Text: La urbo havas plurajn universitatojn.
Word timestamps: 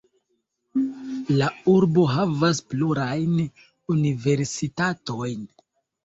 La 1.41 1.49
urbo 1.73 2.05
havas 2.13 2.61
plurajn 2.71 3.35
universitatojn. 3.97 5.45